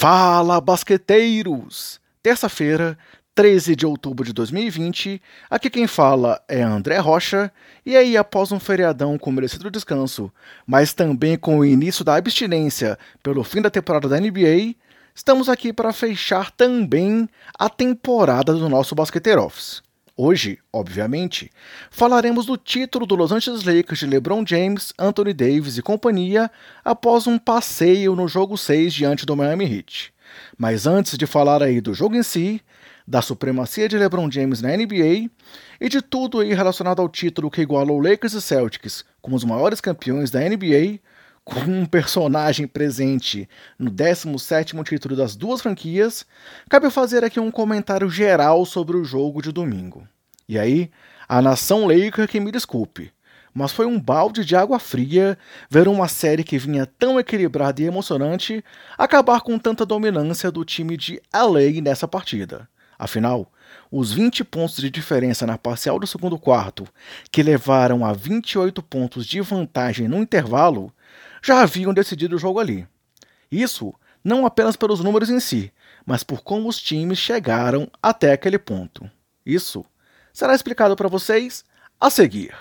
Fala, 0.00 0.60
basqueteiros! 0.60 2.00
Terça-feira, 2.22 2.96
13 3.34 3.74
de 3.74 3.84
outubro 3.84 4.24
de 4.24 4.32
2020, 4.32 5.20
aqui 5.50 5.68
quem 5.68 5.88
fala 5.88 6.40
é 6.46 6.62
André 6.62 6.98
Rocha, 6.98 7.50
e 7.84 7.96
aí, 7.96 8.16
após 8.16 8.52
um 8.52 8.60
feriadão 8.60 9.18
com 9.18 9.32
merecido 9.32 9.68
descanso, 9.68 10.32
mas 10.64 10.94
também 10.94 11.36
com 11.36 11.58
o 11.58 11.64
início 11.64 12.04
da 12.04 12.14
abstinência 12.14 12.96
pelo 13.24 13.42
fim 13.42 13.60
da 13.60 13.70
temporada 13.70 14.08
da 14.08 14.20
NBA, 14.20 14.76
estamos 15.12 15.48
aqui 15.48 15.72
para 15.72 15.92
fechar 15.92 16.52
também 16.52 17.28
a 17.58 17.68
temporada 17.68 18.54
do 18.54 18.68
nosso 18.68 18.94
Basqueteiro 18.94 19.42
Office. 19.42 19.82
Hoje, 20.20 20.58
obviamente, 20.72 21.48
falaremos 21.92 22.44
do 22.44 22.56
título 22.56 23.06
do 23.06 23.14
Los 23.14 23.30
Angeles 23.30 23.62
Lakers 23.62 24.00
de 24.00 24.06
LeBron 24.08 24.44
James, 24.44 24.92
Anthony 24.98 25.32
Davis 25.32 25.78
e 25.78 25.82
companhia 25.82 26.50
após 26.84 27.28
um 27.28 27.38
passeio 27.38 28.16
no 28.16 28.26
jogo 28.26 28.58
6 28.58 28.92
diante 28.92 29.24
do 29.24 29.36
Miami 29.36 29.64
Heat. 29.72 30.12
Mas 30.58 30.88
antes 30.88 31.16
de 31.16 31.24
falar 31.24 31.62
aí 31.62 31.80
do 31.80 31.94
jogo 31.94 32.16
em 32.16 32.24
si, 32.24 32.60
da 33.06 33.22
supremacia 33.22 33.88
de 33.88 33.96
LeBron 33.96 34.28
James 34.28 34.60
na 34.60 34.76
NBA 34.76 35.30
e 35.80 35.88
de 35.88 36.02
tudo 36.02 36.40
aí 36.40 36.52
relacionado 36.52 37.00
ao 37.00 37.08
título 37.08 37.48
que 37.48 37.62
igualou 37.62 38.00
Lakers 38.00 38.32
e 38.32 38.42
Celtics 38.42 39.04
como 39.22 39.36
os 39.36 39.44
maiores 39.44 39.80
campeões 39.80 40.32
da 40.32 40.40
NBA, 40.40 40.98
com 41.48 41.60
um 41.60 41.86
personagem 41.86 42.66
presente 42.66 43.48
no 43.78 43.90
17º 43.90 44.84
título 44.84 45.16
das 45.16 45.34
duas 45.34 45.62
franquias, 45.62 46.26
cabe 46.68 46.90
fazer 46.90 47.24
aqui 47.24 47.40
um 47.40 47.50
comentário 47.50 48.10
geral 48.10 48.64
sobre 48.66 48.96
o 48.96 49.04
jogo 49.04 49.40
de 49.40 49.50
domingo. 49.50 50.06
E 50.46 50.58
aí, 50.58 50.90
a 51.26 51.40
nação 51.40 51.86
Laker 51.86 52.28
que 52.28 52.38
me 52.38 52.52
desculpe, 52.52 53.10
mas 53.52 53.72
foi 53.72 53.86
um 53.86 53.98
balde 53.98 54.44
de 54.44 54.54
água 54.54 54.78
fria 54.78 55.38
ver 55.70 55.88
uma 55.88 56.06
série 56.06 56.44
que 56.44 56.58
vinha 56.58 56.86
tão 56.86 57.18
equilibrada 57.18 57.80
e 57.80 57.86
emocionante 57.86 58.62
acabar 58.96 59.40
com 59.40 59.58
tanta 59.58 59.86
dominância 59.86 60.50
do 60.50 60.64
time 60.64 60.96
de 60.96 61.20
LA 61.34 61.80
nessa 61.82 62.06
partida. 62.06 62.68
Afinal, 62.98 63.50
os 63.90 64.12
20 64.12 64.44
pontos 64.44 64.76
de 64.76 64.90
diferença 64.90 65.46
na 65.46 65.56
parcial 65.56 65.98
do 65.98 66.06
segundo 66.06 66.38
quarto, 66.38 66.86
que 67.30 67.42
levaram 67.42 68.04
a 68.04 68.12
28 68.12 68.82
pontos 68.82 69.24
de 69.24 69.40
vantagem 69.40 70.08
no 70.08 70.18
intervalo, 70.18 70.92
já 71.42 71.60
haviam 71.60 71.94
decidido 71.94 72.36
o 72.36 72.38
jogo 72.38 72.58
ali. 72.58 72.86
Isso 73.50 73.94
não 74.22 74.44
apenas 74.44 74.76
pelos 74.76 75.00
números 75.00 75.30
em 75.30 75.40
si, 75.40 75.72
mas 76.04 76.22
por 76.22 76.42
como 76.42 76.68
os 76.68 76.80
times 76.80 77.18
chegaram 77.18 77.90
até 78.02 78.32
aquele 78.32 78.58
ponto. 78.58 79.10
Isso 79.44 79.84
será 80.32 80.54
explicado 80.54 80.94
para 80.94 81.08
vocês 81.08 81.64
a 82.00 82.10
seguir. 82.10 82.54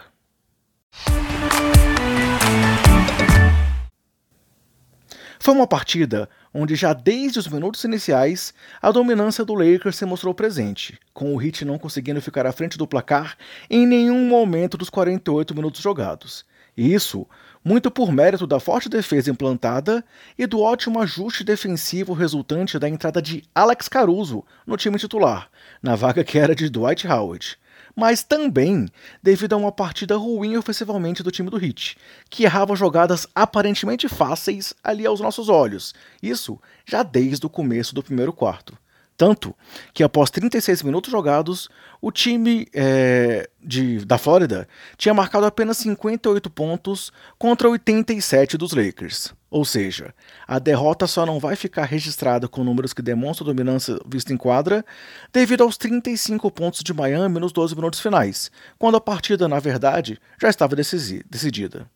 Foi 5.40 5.54
uma 5.54 5.68
partida 5.68 6.30
onde 6.54 6.76
já 6.76 6.92
desde 6.92 7.40
os 7.40 7.48
minutos 7.48 7.84
iniciais 7.84 8.54
a 8.82 8.92
dominância 8.92 9.46
do 9.46 9.54
Lakers 9.54 9.96
se 9.96 10.06
mostrou 10.06 10.34
presente, 10.34 11.00
com 11.14 11.36
o 11.36 11.42
Heat 11.42 11.64
não 11.64 11.78
conseguindo 11.78 12.22
ficar 12.22 12.46
à 12.46 12.52
frente 12.52 12.78
do 12.78 12.88
placar 12.88 13.38
em 13.70 13.86
nenhum 13.86 14.28
momento 14.28 14.76
dos 14.76 14.90
48 14.90 15.56
minutos 15.56 15.82
jogados. 15.82 16.44
E 16.76 16.94
isso 16.94 17.26
muito 17.68 17.92
por 17.92 18.14
mérito 18.14 18.48
da 18.48 18.62
forte 18.62 18.88
defesa 18.88 19.30
implantada 19.30 20.02
e 20.40 20.48
do 20.48 20.62
ótimo 20.62 21.02
ajuste 21.02 21.44
defensivo 21.44 22.14
resultante 22.14 22.80
da 22.80 22.88
entrada 22.88 23.22
de 23.22 23.44
Alex 23.54 23.90
Caruso 23.90 24.46
no 24.66 24.78
time 24.78 24.98
titular, 24.98 25.50
na 25.84 25.94
vaga 25.94 26.24
que 26.24 26.40
era 26.40 26.56
de 26.56 26.70
Dwight 26.70 27.06
Howard. 27.06 27.58
Mas 27.94 28.24
também 28.24 28.88
devido 29.22 29.52
a 29.52 29.58
uma 29.58 29.72
partida 29.72 30.16
ruim 30.16 30.56
ofensivamente 30.56 31.22
do 31.22 31.30
time 31.30 31.50
do 31.50 31.62
Heat, 31.62 31.98
que 32.30 32.46
errava 32.46 32.74
jogadas 32.74 33.28
aparentemente 33.36 34.08
fáceis 34.08 34.74
ali 34.82 35.06
aos 35.06 35.20
nossos 35.20 35.50
olhos, 35.50 35.94
isso 36.24 36.58
já 36.86 37.04
desde 37.04 37.46
o 37.46 37.50
começo 37.50 37.94
do 37.94 38.02
primeiro 38.02 38.32
quarto. 38.32 38.78
Tanto 39.18 39.56
que 39.96 40.04
após 40.04 40.30
36 40.30 40.84
minutos 40.84 41.12
jogados, 41.12 41.68
o 42.00 42.12
time 42.12 42.68
é, 42.72 43.50
de, 43.60 44.06
da 44.06 44.20
Flórida 44.20 44.68
tinha 44.96 45.12
marcado 45.12 45.48
apenas 45.48 45.78
58 45.78 46.48
pontos 46.52 47.12
contra 47.40 47.68
87 47.68 48.56
dos 48.58 48.74
Lakers. 48.74 49.34
Ou 49.50 49.66
seja, 49.66 50.14
a 50.48 50.60
derrota 50.60 51.08
só 51.08 51.26
não 51.26 51.40
vai 51.40 51.56
ficar 51.56 51.86
registrada 51.86 52.48
com 52.48 52.64
números 52.64 52.94
que 52.94 53.02
demonstram 53.02 53.48
dominância 53.48 53.98
vista 54.06 54.32
em 54.32 54.38
quadra, 54.38 54.86
devido 55.34 55.64
aos 55.64 55.78
35 55.78 56.52
pontos 56.52 56.82
de 56.82 56.94
Miami 56.94 57.40
nos 57.40 57.52
12 57.52 57.76
minutos 57.76 58.00
finais, 58.00 58.52
quando 58.78 58.98
a 58.98 59.02
partida, 59.02 59.48
na 59.48 59.60
verdade, 59.60 60.20
já 60.40 60.50
estava 60.50 60.76
decidida. 60.76 61.90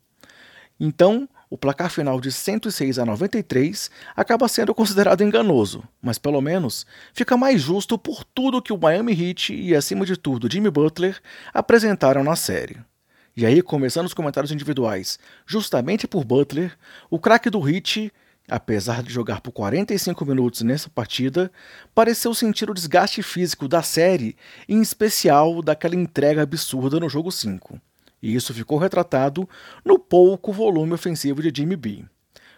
Então, 0.80 1.30
o 1.52 1.58
placar 1.58 1.90
final 1.90 2.22
de 2.22 2.32
106 2.32 2.98
a 2.98 3.06
93 3.06 3.92
acaba 4.16 4.48
sendo 4.48 4.74
considerado 4.74 5.22
enganoso, 5.22 5.84
mas 6.02 6.18
pelo 6.18 6.40
menos 6.40 6.86
fica 7.14 7.36
mais 7.36 7.62
justo 7.62 7.98
por 7.98 8.24
tudo 8.24 8.62
que 8.62 8.72
o 8.72 8.78
Miami 8.78 9.12
Heat 9.12 9.54
e, 9.54 9.76
acima 9.76 10.06
de 10.06 10.16
tudo, 10.16 10.50
Jimmy 10.50 10.72
Butler 10.72 11.20
apresentaram 11.54 12.24
na 12.24 12.38
série. 12.38 12.78
E 13.36 13.46
aí, 13.46 13.62
começando 13.62 14.06
os 14.06 14.14
comentários 14.14 14.52
individuais, 14.54 15.20
justamente 15.46 16.08
por 16.08 16.24
Butler, 16.24 16.78
o 17.10 17.20
craque 17.20 17.50
do 17.50 17.70
Heat, 17.70 18.14
apesar 18.48 19.04
de 19.04 19.12
jogar 19.12 19.42
por 19.42 19.52
45 19.52 20.26
minutos 20.26 20.62
nessa 20.62 20.90
partida, 20.90 21.52
pareceu 21.94 22.34
sentir 22.34 22.70
o 22.70 22.74
desgaste 22.74 23.22
físico 23.22 23.68
da 23.68 23.84
série, 23.84 24.38
em 24.70 24.82
especial 24.82 25.62
daquela 25.62 25.96
entrega 25.96 26.44
absurda 26.44 26.98
no 26.98 27.10
jogo 27.10 27.30
5 27.30 27.82
e 28.22 28.36
isso 28.36 28.54
ficou 28.54 28.78
retratado 28.78 29.48
no 29.84 29.98
pouco 29.98 30.52
volume 30.52 30.94
ofensivo 30.94 31.42
de 31.42 31.52
Jimmy 31.56 31.76
B. 31.76 32.06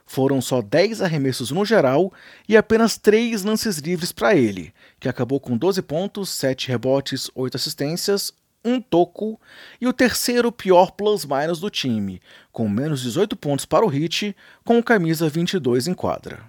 Foram 0.06 0.42
só 0.42 0.62
10 0.62 1.02
arremessos 1.02 1.52
no 1.52 1.64
geral 1.64 2.12
e 2.48 2.58
apenas 2.58 2.98
3 2.98 3.44
lances 3.44 3.78
livres 3.78 4.12
para 4.12 4.36
ele, 4.36 4.74
que 5.00 5.08
acabou 5.08 5.40
com 5.40 5.58
12 5.58 5.82
pontos, 5.82 6.30
7 6.30 6.68
rebotes, 6.68 7.32
8 7.34 7.56
assistências, 7.56 8.34
um 8.66 8.80
toco 8.80 9.40
e 9.80 9.88
o 9.88 9.94
terceiro 9.94 10.52
pior 10.52 10.92
plus-minus 10.92 11.60
do 11.60 11.70
time, 11.70 12.22
com 12.52 12.70
menos 12.70 13.02
18 13.02 13.36
pontos 13.36 13.66
para 13.66 13.86
o 13.86 13.94
Heat, 13.94 14.36
com 14.64 14.82
camisa 14.82 15.28
22 15.30 15.88
em 15.88 15.94
quadra. 15.94 16.44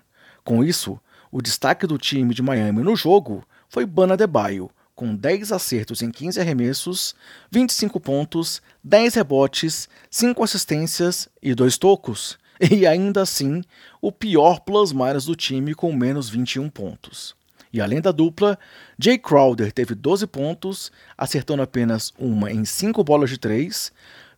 Com 0.45 0.63
isso, 0.63 1.01
o 1.31 1.43
destaque 1.43 1.87
do 1.87 1.99
time 1.99 2.35
de 2.35 2.43
Miami 2.43 2.83
no 2.83 2.95
jogo 2.95 3.45
foi 3.69 3.85
Bana 3.85 4.17
Debaio, 4.17 4.71
com 4.95 5.15
10 5.15 5.53
acertos 5.53 6.03
em 6.03 6.11
15 6.11 6.41
arremessos, 6.41 7.15
25 7.51 7.99
pontos, 7.99 8.63
10 8.83 9.15
rebotes, 9.15 9.89
5 10.11 10.43
assistências 10.43 11.29
e 11.43 11.55
2 11.55 11.77
tocos, 11.79 12.39
e 12.71 12.87
ainda 12.87 13.23
assim 13.23 13.63
o 14.01 14.13
pior 14.13 14.61
plus-minus 14.61 15.25
do 15.25 15.35
time 15.35 15.75
com 15.75 15.93
menos 15.93 16.29
21 16.29 16.69
pontos. 16.71 17.35
E 17.73 17.81
além 17.81 18.01
da 18.01 18.13
dupla, 18.13 18.57
Jay 18.97 19.19
Crowder 19.19 19.73
teve 19.73 19.97
12 19.97 20.29
pontos, 20.29 20.93
acertando 21.19 21.61
apenas 21.61 22.13
uma 22.17 22.53
em 22.53 22.65
5 22.65 23.03
bolas 23.03 23.31
de 23.31 23.37
3. 23.37 23.93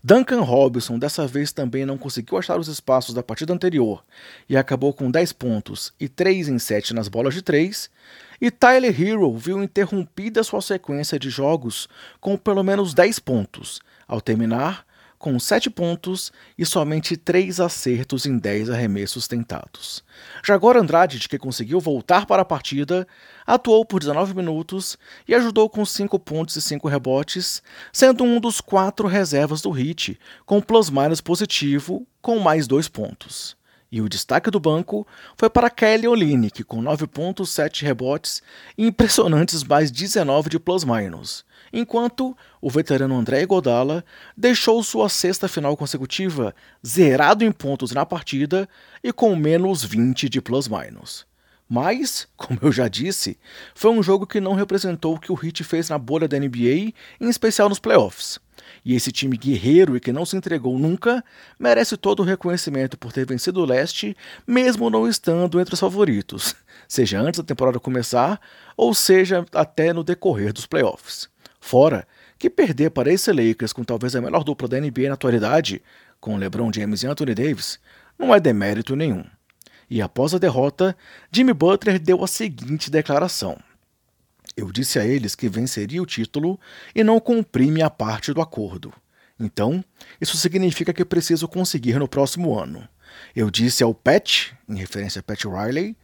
Duncan 0.09 0.43
Robinson 0.43 1.01
dessa 1.01 1.27
vez 1.27 1.51
também 1.51 1.85
não 1.85 1.99
conseguiu 1.99 2.39
achar 2.39 2.61
os 2.61 2.69
espaços 2.69 3.13
da 3.13 3.25
partida 3.25 3.53
anterior 3.53 4.05
e 4.49 4.57
acabou 4.57 4.93
com 4.93 5.11
10 5.11 5.33
pontos 5.33 5.93
e 5.99 6.09
3 6.09 6.47
em 6.47 6.61
7 6.61 6.95
nas 6.95 7.09
bolas 7.09 7.35
de 7.35 7.43
3. 7.43 7.91
E 8.41 8.49
Tyler 8.49 8.95
Hero 9.03 9.37
viu 9.37 9.61
interrompida 9.61 10.45
sua 10.45 10.63
sequência 10.63 11.19
de 11.19 11.29
jogos 11.29 11.89
com 12.21 12.37
pelo 12.37 12.63
menos 12.63 12.95
10 12.95 13.19
pontos, 13.19 13.81
ao 14.07 14.21
terminar 14.21 14.86
com 15.27 15.41
7 15.41 15.69
pontos 15.71 16.31
e 16.57 16.65
somente 16.65 17.17
3 17.17 17.59
acertos 17.59 18.27
em 18.27 18.39
10 18.39 18.71
arremessos 18.71 19.27
tentados. 19.27 20.05
Jagor 20.41 20.77
Andrade, 20.77 21.19
que 21.29 21.37
conseguiu 21.37 21.81
voltar 21.81 22.27
para 22.27 22.43
a 22.43 22.45
partida, 22.45 23.05
atuou 23.45 23.85
por 23.85 23.99
19 23.99 24.37
minutos 24.37 24.97
e 25.27 25.35
ajudou 25.35 25.69
com 25.69 25.85
5 25.85 26.17
pontos 26.21 26.55
e 26.55 26.63
5 26.63 26.87
rebotes, 26.87 27.61
sendo 27.93 28.23
um 28.23 28.39
dos 28.39 28.61
quatro 28.61 29.09
reservas 29.09 29.61
do 29.61 29.77
Heat, 29.77 30.17
com 30.45 30.61
plus-minus 30.61 31.21
positivo, 31.21 32.07
com 32.23 32.39
mais 32.39 32.69
2 32.69 32.87
pontos. 32.87 33.56
E 33.91 34.01
o 34.01 34.09
destaque 34.09 34.51
do 34.51 34.59
banco 34.59 35.07
foi 35.37 35.49
para 35.49 35.71
Kelly 35.71 36.09
Olynyk, 36.09 36.65
com 36.65 36.83
9 36.83 37.07
pontos, 37.07 37.51
7 37.51 37.85
rebotes 37.85 38.43
e 38.77 38.87
impressionantes 38.87 39.63
mais 39.63 39.91
19 39.91 40.51
de 40.51 40.59
plus-minus, 40.59 41.45
enquanto 41.73 42.37
o 42.61 42.69
veterano 42.69 43.17
André 43.17 43.47
Godala 43.47 44.05
deixou 44.37 44.83
sua 44.83 45.09
sexta 45.09 45.47
final 45.47 45.77
consecutiva 45.77 46.55
zerado 46.85 47.45
em 47.45 47.53
pontos 47.53 47.93
na 47.93 48.05
partida 48.05 48.69
e 49.05 49.13
com 49.13 49.37
menos 49.37 49.85
20 49.85 50.29
de 50.29 50.41
plus-minus. 50.41 51.25
Mas, 51.69 52.29
como 52.37 52.59
eu 52.63 52.73
já 52.73 52.89
disse, 52.89 53.39
foi 53.75 53.91
um 53.91 54.03
jogo 54.03 54.27
que 54.27 54.41
não 54.41 54.55
representou 54.55 55.15
o 55.15 55.21
que 55.21 55.33
o 55.33 55.39
Heat 55.41 55.65
fez 55.65 55.89
na 55.89 55.99
bolha 55.99 56.29
da 56.29 56.39
NBA, 56.39 56.93
em 57.21 57.29
especial 57.29 57.69
nos 57.69 57.79
playoffs. 57.79 58.39
E 58.85 58.95
esse 58.95 59.11
time 59.11 59.37
guerreiro 59.37 59.97
e 59.97 60.01
que 60.01 60.13
não 60.13 60.25
se 60.25 60.37
entregou 60.37 60.79
nunca 60.79 61.25
merece 61.59 61.97
todo 61.97 62.21
o 62.21 62.25
reconhecimento 62.25 62.97
por 62.97 63.13
ter 63.13 63.27
vencido 63.27 63.61
o 63.61 63.65
leste, 63.65 64.17
mesmo 64.47 64.91
não 64.91 65.09
estando 65.09 65.61
entre 65.61 65.75
os 65.75 65.81
favoritos, 65.81 66.55
seja 66.89 67.21
antes 67.21 67.39
da 67.39 67.45
temporada 67.45 67.81
começar 67.81 68.41
ou 68.77 68.95
seja 68.95 69.45
até 69.53 69.93
no 69.93 70.05
decorrer 70.05 70.53
dos 70.53 70.67
playoffs. 70.67 71.29
Fora 71.61 72.07
que 72.39 72.51
perder 72.51 72.91
para 72.91 73.13
esse 73.13 73.33
Lakers 73.33 73.73
com 73.73 73.83
talvez 73.83 74.15
a 74.15 74.21
melhor 74.21 74.45
dupla 74.45 74.69
da 74.69 74.81
NBA 74.81 75.09
na 75.09 75.15
atualidade, 75.15 75.83
com 76.21 76.37
LeBron 76.37 76.71
James 76.73 77.03
e 77.03 77.07
Anthony 77.07 77.35
Davis, 77.35 77.79
não 78.19 78.35
é 78.35 78.41
demérito 78.41 78.95
nenhum. 78.95 79.25
E 79.89 80.03
após 80.03 80.35
a 80.35 80.39
derrota, 80.39 80.97
Jimmy 81.31 81.53
Butler 81.53 81.99
deu 81.99 82.23
a 82.23 82.27
seguinte 82.27 82.91
declaração: 82.91 83.59
Eu 84.57 84.73
disse 84.73 84.99
a 84.99 85.05
eles 85.05 85.35
que 85.35 85.49
venceria 85.49 86.03
o 86.03 86.07
título 86.07 86.59
e 86.95 87.05
não 87.05 87.21
cumpri 87.21 87.71
minha 87.71 87.91
parte 87.91 88.33
do 88.33 88.41
acordo. 88.41 88.93
Então, 89.39 89.85
isso 90.19 90.37
significa 90.39 90.95
que 90.95 91.05
preciso 91.05 91.47
conseguir 91.47 91.99
no 91.99 92.09
próximo 92.09 92.59
ano. 92.59 92.89
Eu 93.35 93.51
disse 93.51 93.83
ao 93.83 93.95
Pat, 93.95 94.53
em 94.67 94.77
referência 94.77 95.21
a 95.21 95.23
Pat 95.23 95.45
Riley, 95.45 95.95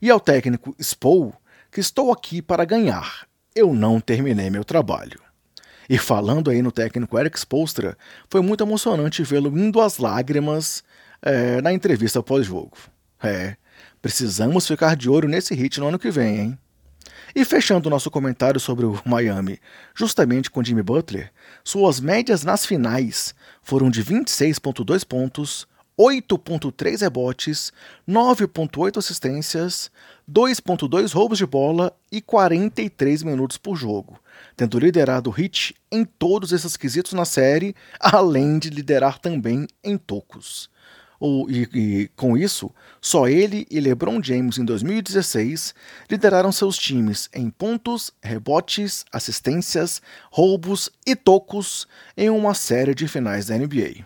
e 0.00 0.10
ao 0.10 0.20
técnico 0.20 0.76
Spo 0.78 1.32
que 1.70 1.80
estou 1.80 2.12
aqui 2.12 2.42
para 2.42 2.66
ganhar. 2.66 3.26
Eu 3.54 3.72
não 3.72 3.98
terminei 3.98 4.50
meu 4.50 4.62
trabalho. 4.62 5.18
E 5.88 5.96
falando 5.96 6.50
aí 6.50 6.60
no 6.60 6.70
técnico 6.70 7.18
Eric 7.18 7.38
Spolstra, 7.38 7.96
foi 8.28 8.42
muito 8.42 8.62
emocionante 8.62 9.22
vê-lo 9.22 9.56
indo 9.58 9.80
às 9.80 9.98
lágrimas 9.98 10.84
é, 11.22 11.62
na 11.62 11.72
entrevista 11.72 12.22
pós-jogo. 12.22 12.76
É, 13.22 13.56
precisamos 14.00 14.66
ficar 14.66 14.96
de 14.96 15.08
olho 15.08 15.28
nesse 15.28 15.54
hit 15.54 15.80
no 15.80 15.88
ano 15.88 15.98
que 15.98 16.10
vem, 16.10 16.38
hein? 16.40 16.58
E 17.34 17.44
fechando 17.46 17.88
nosso 17.88 18.10
comentário 18.10 18.60
sobre 18.60 18.84
o 18.84 19.00
Miami, 19.06 19.58
justamente 19.94 20.50
com 20.50 20.62
Jimmy 20.62 20.82
Butler, 20.82 21.32
suas 21.64 21.98
médias 21.98 22.44
nas 22.44 22.66
finais 22.66 23.34
foram 23.62 23.88
de 23.88 24.04
26,2 24.04 25.02
pontos, 25.06 25.66
8,3 25.98 27.00
rebotes, 27.00 27.72
9,8 28.06 28.98
assistências, 28.98 29.90
2,2 30.30 31.12
roubos 31.14 31.38
de 31.38 31.46
bola 31.46 31.96
e 32.10 32.20
43 32.20 33.22
minutos 33.22 33.56
por 33.56 33.76
jogo, 33.76 34.18
tendo 34.54 34.78
liderado 34.78 35.30
o 35.30 35.34
Heat 35.40 35.74
em 35.90 36.04
todos 36.04 36.52
esses 36.52 36.76
quesitos 36.76 37.14
na 37.14 37.24
série, 37.24 37.74
além 37.98 38.58
de 38.58 38.68
liderar 38.68 39.18
também 39.18 39.66
em 39.82 39.96
tocos. 39.96 40.70
O, 41.24 41.48
e, 41.48 41.68
e, 41.72 42.08
com 42.16 42.36
isso, 42.36 42.68
só 43.00 43.28
ele 43.28 43.64
e 43.70 43.78
LeBron 43.78 44.20
James 44.20 44.58
em 44.58 44.64
2016 44.64 45.72
lideraram 46.10 46.50
seus 46.50 46.76
times 46.76 47.30
em 47.32 47.48
pontos, 47.48 48.10
rebotes, 48.20 49.04
assistências, 49.12 50.02
roubos 50.32 50.90
e 51.06 51.14
tocos 51.14 51.86
em 52.16 52.28
uma 52.28 52.54
série 52.54 52.92
de 52.92 53.06
finais 53.06 53.46
da 53.46 53.56
NBA. 53.56 54.04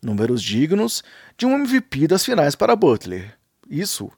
Números 0.00 0.40
dignos 0.40 1.02
de 1.36 1.46
um 1.46 1.58
MVP 1.58 2.06
das 2.06 2.24
finais 2.24 2.54
para 2.54 2.76
Butler. 2.76 3.36
Isso 3.68 4.08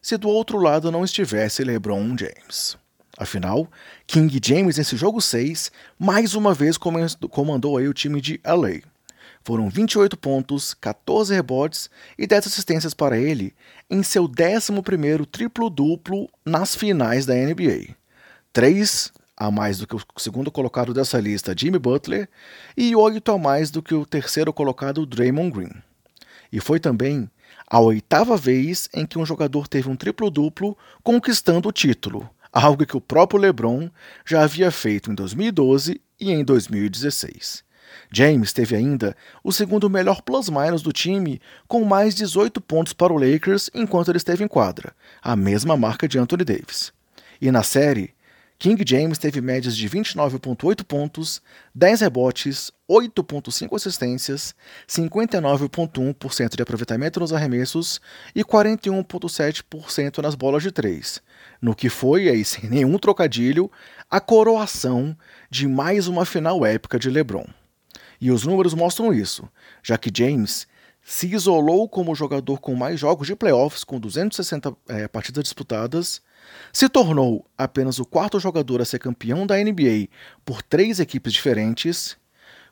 se 0.00 0.16
do 0.16 0.28
outro 0.28 0.58
lado 0.58 0.88
não 0.92 1.02
estivesse 1.02 1.64
LeBron 1.64 2.16
James. 2.16 2.76
Afinal, 3.18 3.68
King 4.06 4.40
James 4.40 4.78
nesse 4.78 4.96
jogo 4.96 5.20
6 5.20 5.72
mais 5.98 6.36
uma 6.36 6.54
vez 6.54 6.78
comandou 6.78 7.76
aí 7.76 7.88
o 7.88 7.92
time 7.92 8.20
de 8.20 8.40
LA 8.44 8.91
foram 9.44 9.68
28 9.68 10.16
pontos, 10.16 10.74
14 10.74 11.34
rebotes 11.34 11.90
e 12.18 12.26
10 12.26 12.46
assistências 12.46 12.94
para 12.94 13.18
ele 13.18 13.54
em 13.90 14.02
seu 14.02 14.28
11º 14.28 15.26
triplo-duplo 15.26 16.28
nas 16.44 16.74
finais 16.74 17.26
da 17.26 17.34
NBA. 17.34 17.94
3 18.52 19.12
a 19.36 19.50
mais 19.50 19.78
do 19.78 19.86
que 19.86 19.96
o 19.96 20.00
segundo 20.18 20.50
colocado 20.50 20.94
dessa 20.94 21.18
lista, 21.18 21.54
Jimmy 21.56 21.78
Butler, 21.78 22.28
e 22.76 22.94
8 22.94 23.32
a 23.32 23.38
mais 23.38 23.70
do 23.70 23.82
que 23.82 23.94
o 23.94 24.06
terceiro 24.06 24.52
colocado, 24.52 25.04
Draymond 25.04 25.50
Green. 25.50 25.82
E 26.52 26.60
foi 26.60 26.78
também 26.78 27.28
a 27.66 27.80
oitava 27.80 28.36
vez 28.36 28.88
em 28.94 29.06
que 29.06 29.18
um 29.18 29.26
jogador 29.26 29.66
teve 29.66 29.88
um 29.88 29.96
triplo-duplo 29.96 30.76
conquistando 31.02 31.68
o 31.68 31.72
título, 31.72 32.28
algo 32.52 32.86
que 32.86 32.96
o 32.96 33.00
próprio 33.00 33.40
LeBron 33.40 33.90
já 34.24 34.42
havia 34.42 34.70
feito 34.70 35.10
em 35.10 35.14
2012 35.14 36.00
e 36.20 36.30
em 36.30 36.44
2016. 36.44 37.64
James 38.10 38.52
teve 38.52 38.76
ainda 38.76 39.16
o 39.42 39.52
segundo 39.52 39.88
melhor 39.88 40.22
plus-minus 40.22 40.82
do 40.82 40.92
time, 40.92 41.40
com 41.66 41.84
mais 41.84 42.14
18 42.14 42.60
pontos 42.60 42.92
para 42.92 43.12
o 43.12 43.18
Lakers 43.18 43.70
enquanto 43.74 44.10
ele 44.10 44.18
esteve 44.18 44.44
em 44.44 44.48
quadra, 44.48 44.92
a 45.22 45.34
mesma 45.34 45.76
marca 45.76 46.06
de 46.06 46.18
Anthony 46.18 46.44
Davis. 46.44 46.92
E 47.40 47.50
na 47.50 47.62
série, 47.62 48.14
King 48.62 48.80
James 48.86 49.18
teve 49.18 49.40
médias 49.40 49.76
de 49.76 49.90
29,8 49.90 50.84
pontos, 50.84 51.42
10 51.74 52.02
rebotes, 52.02 52.70
8,5 52.88 53.74
assistências, 53.74 54.54
59,1% 54.86 56.54
de 56.54 56.62
aproveitamento 56.62 57.18
nos 57.18 57.32
arremessos 57.32 58.00
e 58.36 58.44
41,7% 58.44 60.18
nas 60.18 60.36
bolas 60.36 60.62
de 60.62 60.70
três, 60.70 61.20
no 61.60 61.74
que 61.74 61.88
foi, 61.88 62.28
aí 62.28 62.44
sem 62.44 62.70
nenhum 62.70 62.96
trocadilho, 62.98 63.68
a 64.08 64.20
coroação 64.20 65.16
de 65.50 65.66
mais 65.66 66.06
uma 66.06 66.24
final 66.24 66.64
épica 66.64 67.00
de 67.00 67.10
LeBron. 67.10 67.46
E 68.22 68.30
os 68.30 68.44
números 68.46 68.72
mostram 68.72 69.12
isso, 69.12 69.48
já 69.82 69.98
que 69.98 70.08
James 70.16 70.68
se 71.02 71.26
isolou 71.34 71.88
como 71.88 72.12
o 72.12 72.14
jogador 72.14 72.60
com 72.60 72.72
mais 72.76 73.00
jogos 73.00 73.26
de 73.26 73.34
playoffs, 73.34 73.82
com 73.82 73.98
260 73.98 74.76
é, 74.88 75.08
partidas 75.08 75.42
disputadas, 75.42 76.22
se 76.72 76.88
tornou 76.88 77.44
apenas 77.58 77.98
o 77.98 78.04
quarto 78.04 78.38
jogador 78.38 78.80
a 78.80 78.84
ser 78.84 79.00
campeão 79.00 79.44
da 79.44 79.56
NBA 79.56 80.06
por 80.44 80.62
três 80.62 81.00
equipes 81.00 81.32
diferentes, 81.32 82.16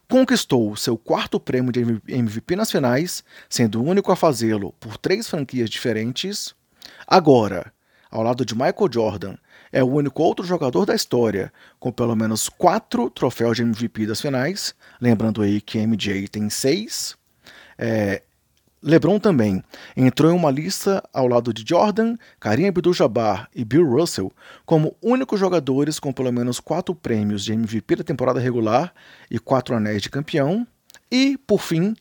conquistou 0.09 0.77
seu 0.77 0.97
quarto 0.97 1.41
prêmio 1.41 1.73
de 1.73 1.81
MVP 2.07 2.55
nas 2.55 2.71
finais, 2.71 3.25
sendo 3.49 3.81
o 3.81 3.85
único 3.85 4.13
a 4.13 4.17
fazê-lo 4.17 4.73
por 4.79 4.97
três 4.97 5.29
franquias 5.29 5.69
diferentes. 5.69 6.55
Agora, 7.09 7.73
ao 8.09 8.23
lado 8.23 8.45
de 8.45 8.55
Michael 8.55 8.89
Jordan, 8.93 9.37
é 9.73 9.83
o 9.83 9.89
único 9.89 10.23
outro 10.23 10.45
jogador 10.45 10.85
da 10.85 10.95
história 10.95 11.53
com 11.79 11.93
pelo 11.93 12.17
menos 12.17 12.49
quatro 12.49 13.09
troféus 13.11 13.57
de 13.57 13.63
MVP 13.63 14.07
das 14.07 14.21
finais. 14.21 14.75
Lembrando 15.01 15.43
aí 15.43 15.61
que 15.61 15.79
MJ 15.79 16.29
tem 16.29 16.51
seis. 16.51 17.17
É, 17.79 18.23
LeBron 18.83 19.19
também 19.19 19.63
entrou 19.95 20.33
em 20.33 20.35
uma 20.35 20.51
lista 20.51 21.03
ao 21.13 21.29
lado 21.29 21.53
de 21.53 21.65
Jordan, 21.69 22.17
Kareem 22.39 22.69
Abdul-Jabbar 22.69 23.49
e 23.55 23.63
Bill 23.63 23.87
Russell 23.87 24.33
como 24.65 24.97
únicos 25.03 25.39
jogadores 25.39 26.01
com 26.01 26.13
pelo 26.13 26.33
menos 26.33 26.61
quatro 26.61 26.95
prêmios 26.95 27.45
de 27.45 27.53
MVP 27.53 27.97
da 27.97 28.05
temporada 28.05 28.41
regular 28.41 28.93
e 29.31 29.39
quatro 29.39 29.77
anéis 29.77 30.01
de 30.01 30.09
campeão. 30.09 30.67
E, 31.13 31.37
por 31.47 31.61
fim, 31.61 31.95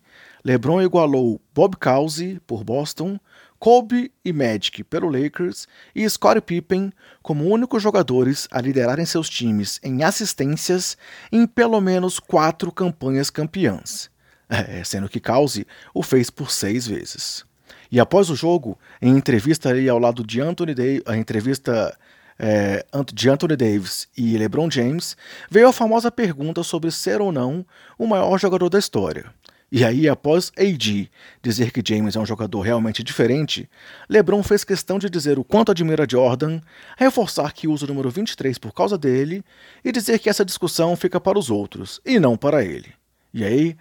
LeBron 0.43 0.81
igualou 0.81 1.41
Bob 1.53 1.75
Cousy 1.75 2.39
por 2.47 2.63
Boston, 2.63 3.19
Kobe 3.59 4.11
e 4.23 4.31
Magic 4.31 4.83
pelo 4.85 5.09
Lakers 5.09 5.67
e 5.93 6.09
Scottie 6.09 6.41
Pippen 6.41 6.93
como 7.21 7.45
únicos 7.45 7.83
jogadores 7.83 8.47
a 8.49 8.61
liderarem 8.61 9.05
seus 9.05 9.29
times 9.29 9.79
em 9.83 10.03
assistências 10.03 10.97
em 11.31 11.45
pelo 11.45 11.81
menos 11.81 12.19
quatro 12.19 12.71
campanhas 12.71 13.29
campeãs, 13.29 14.09
é, 14.49 14.83
sendo 14.83 15.09
que 15.09 15.19
Cause 15.19 15.67
o 15.93 16.01
fez 16.01 16.29
por 16.29 16.51
seis 16.51 16.87
vezes. 16.87 17.43
E 17.91 17.99
após 17.99 18.29
o 18.29 18.35
jogo, 18.35 18.77
em 19.01 19.17
entrevista 19.17 19.69
ali 19.69 19.89
ao 19.89 19.99
lado 19.99 20.23
de 20.23 20.39
Anthony 20.39 20.73
a 21.05 21.17
entrevista 21.17 21.97
é, 22.37 22.85
de 23.13 23.29
Anthony 23.29 23.57
Davis 23.57 24.07
e 24.15 24.37
LeBron 24.37 24.71
James, 24.71 25.17
veio 25.51 25.67
a 25.67 25.73
famosa 25.73 26.09
pergunta 26.09 26.63
sobre 26.63 26.91
ser 26.91 27.19
ou 27.19 27.31
não 27.31 27.65
o 27.97 28.07
maior 28.07 28.39
jogador 28.39 28.69
da 28.69 28.79
história. 28.79 29.25
E 29.71 29.85
aí, 29.85 30.09
após 30.09 30.51
AD 30.57 31.11
dizer 31.43 31.71
que 31.71 31.83
James 31.85 32.15
é 32.15 32.19
um 32.19 32.25
jogador 32.25 32.61
realmente 32.61 33.03
diferente, 33.03 33.69
LeBron 34.09 34.41
fez 34.41 34.63
questão 34.63 34.97
de 34.97 35.09
dizer 35.09 35.37
o 35.37 35.43
quanto 35.43 35.71
admira 35.71 36.07
Jordan, 36.09 36.59
reforçar 36.97 37.53
que 37.53 37.67
usa 37.67 37.85
o 37.85 37.87
número 37.87 38.09
23 38.09 38.57
por 38.57 38.73
causa 38.73 38.97
dele 38.97 39.43
e 39.85 39.91
dizer 39.91 40.17
que 40.17 40.29
essa 40.29 40.43
discussão 40.43 40.95
fica 40.95 41.19
para 41.19 41.37
os 41.37 41.51
outros 41.51 42.01
e 42.03 42.19
não 42.19 42.35
para 42.35 42.63
ele. 42.63 42.91
E 43.31 43.43
aí, 43.43 43.77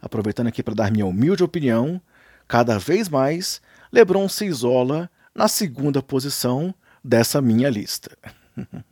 aproveitando 0.00 0.46
aqui 0.46 0.62
para 0.62 0.74
dar 0.74 0.92
minha 0.92 1.06
humilde 1.06 1.42
opinião, 1.42 2.00
cada 2.46 2.78
vez 2.78 3.08
mais 3.08 3.60
LeBron 3.92 4.28
se 4.28 4.44
isola 4.44 5.10
na 5.34 5.48
segunda 5.48 6.00
posição 6.00 6.72
dessa 7.02 7.42
minha 7.42 7.68
lista. 7.68 8.16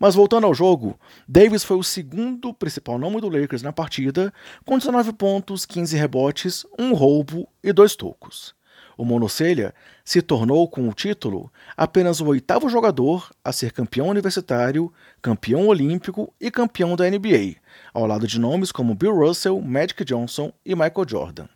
Mas 0.00 0.14
voltando 0.14 0.46
ao 0.46 0.54
jogo, 0.54 0.98
Davis 1.28 1.62
foi 1.62 1.76
o 1.76 1.82
segundo 1.82 2.54
principal 2.54 2.98
nome 2.98 3.20
do 3.20 3.28
Lakers 3.28 3.60
na 3.60 3.70
partida, 3.70 4.32
com 4.64 4.78
19 4.78 5.12
pontos, 5.12 5.66
15 5.66 5.94
rebotes, 5.94 6.64
um 6.78 6.94
roubo 6.94 7.46
e 7.62 7.70
dois 7.70 7.94
tocos. 7.94 8.54
O 8.96 9.04
Monocelha 9.04 9.74
se 10.02 10.22
tornou, 10.22 10.66
com 10.66 10.88
o 10.88 10.94
título, 10.94 11.52
apenas 11.76 12.18
o 12.18 12.26
oitavo 12.28 12.66
jogador 12.70 13.30
a 13.44 13.52
ser 13.52 13.72
campeão 13.72 14.08
universitário, 14.08 14.90
campeão 15.20 15.66
olímpico 15.66 16.32
e 16.40 16.50
campeão 16.50 16.96
da 16.96 17.08
NBA, 17.08 17.56
ao 17.92 18.06
lado 18.06 18.26
de 18.26 18.40
nomes 18.40 18.72
como 18.72 18.94
Bill 18.94 19.14
Russell, 19.14 19.60
Magic 19.60 20.02
Johnson 20.02 20.50
e 20.64 20.74
Michael 20.74 21.06
Jordan. 21.06 21.46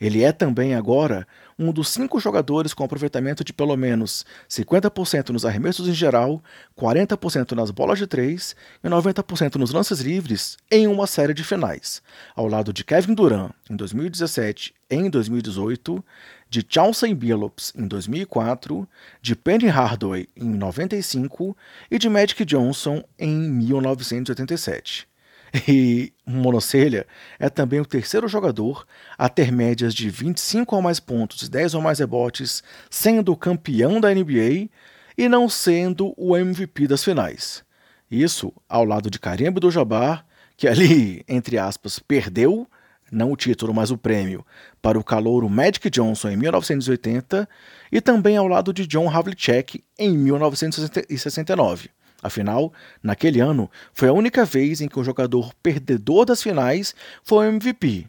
Ele 0.00 0.24
é 0.24 0.32
também 0.32 0.74
agora 0.74 1.26
um 1.58 1.72
dos 1.72 1.88
cinco 1.88 2.20
jogadores 2.20 2.74
com 2.74 2.84
aproveitamento 2.84 3.42
de 3.42 3.52
pelo 3.52 3.76
menos 3.76 4.24
50% 4.48 5.30
nos 5.30 5.44
arremessos 5.44 5.88
em 5.88 5.94
geral, 5.94 6.42
40% 6.78 7.52
nas 7.52 7.70
bolas 7.70 7.98
de 7.98 8.06
três 8.06 8.54
e 8.82 8.88
90% 8.88 9.56
nos 9.56 9.72
lances 9.72 10.00
livres 10.00 10.56
em 10.70 10.86
uma 10.86 11.06
série 11.06 11.32
de 11.32 11.42
finais, 11.42 12.02
ao 12.34 12.46
lado 12.46 12.72
de 12.72 12.84
Kevin 12.84 13.14
Durant 13.14 13.52
em 13.70 13.76
2017 13.76 14.74
e 14.90 14.94
em 14.94 15.10
2018, 15.10 16.04
de 16.48 16.64
Chauncey 16.68 17.14
Billups 17.14 17.72
em 17.74 17.86
2004, 17.88 18.88
de 19.20 19.34
Penny 19.34 19.66
Hardaway 19.66 20.28
em 20.36 20.48
95 20.48 21.56
e 21.90 21.98
de 21.98 22.08
Magic 22.08 22.44
Johnson 22.44 23.02
em 23.18 23.34
1987. 23.34 25.08
E 25.68 26.12
Monocelha 26.26 27.06
é 27.38 27.48
também 27.48 27.80
o 27.80 27.86
terceiro 27.86 28.28
jogador 28.28 28.86
a 29.16 29.28
ter 29.28 29.52
médias 29.52 29.94
de 29.94 30.10
25 30.10 30.74
ou 30.74 30.82
mais 30.82 31.00
pontos 31.00 31.42
e 31.42 31.50
10 31.50 31.74
ou 31.74 31.82
mais 31.82 31.98
rebotes, 31.98 32.62
sendo 32.90 33.36
campeão 33.36 34.00
da 34.00 34.12
NBA 34.12 34.68
e 35.16 35.28
não 35.28 35.48
sendo 35.48 36.12
o 36.16 36.36
MVP 36.36 36.86
das 36.86 37.02
finais. 37.02 37.64
Isso 38.10 38.52
ao 38.68 38.84
lado 38.84 39.10
de 39.10 39.18
Kareem 39.18 39.48
Abdul-Jabbar, 39.48 40.24
que 40.56 40.68
ali, 40.68 41.24
entre 41.28 41.58
aspas, 41.58 41.98
perdeu, 41.98 42.66
não 43.10 43.32
o 43.32 43.36
título, 43.36 43.74
mas 43.74 43.90
o 43.90 43.98
prêmio, 43.98 44.44
para 44.82 44.98
o 44.98 45.04
calouro 45.04 45.48
Magic 45.48 45.88
Johnson 45.90 46.30
em 46.30 46.36
1980 46.36 47.48
e 47.90 48.00
também 48.00 48.36
ao 48.36 48.48
lado 48.48 48.72
de 48.72 48.86
John 48.86 49.08
Havlicek 49.08 49.82
em 49.98 50.16
1969. 50.16 51.90
Afinal, 52.22 52.72
naquele 53.02 53.40
ano, 53.40 53.70
foi 53.92 54.08
a 54.08 54.12
única 54.12 54.44
vez 54.44 54.80
em 54.80 54.88
que 54.88 54.98
um 54.98 55.04
jogador 55.04 55.52
perdedor 55.62 56.24
das 56.24 56.42
finais 56.42 56.94
foi 57.22 57.46
o 57.46 57.50
MVP. 57.50 58.06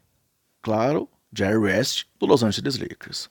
Claro, 0.62 1.10
Jerry 1.36 1.58
West, 1.58 2.06
do 2.20 2.26
Los 2.26 2.44
Angeles 2.44 2.78
Lakers. 2.78 3.30